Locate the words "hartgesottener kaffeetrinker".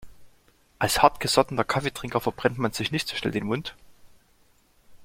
1.03-2.19